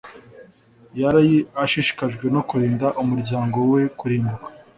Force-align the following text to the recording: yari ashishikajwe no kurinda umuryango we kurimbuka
yari 1.01 1.27
ashishikajwe 1.63 2.25
no 2.35 2.41
kurinda 2.49 2.87
umuryango 3.01 3.57
we 3.71 3.81
kurimbuka 3.99 4.47